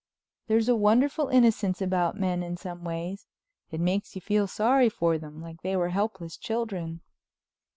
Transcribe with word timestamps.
There's 0.47 0.67
a 0.67 0.75
wonderful 0.75 1.27
innocence 1.27 1.79
about 1.79 2.19
men 2.19 2.41
in 2.41 2.57
some 2.57 2.83
ways. 2.83 3.27
It 3.69 3.79
makes 3.79 4.15
you 4.15 4.21
feel 4.21 4.47
sorry 4.47 4.89
for 4.89 5.19
them, 5.19 5.43
like 5.43 5.61
they 5.61 5.75
were 5.75 5.89
helpless 5.89 6.37
children. 6.37 7.01